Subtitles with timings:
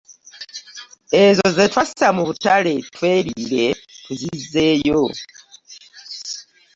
[1.23, 3.65] Ezo ze twassa mu butale tweriire
[4.03, 5.01] tuzizzeeyo